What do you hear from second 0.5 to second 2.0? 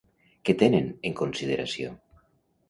tenen en consideració?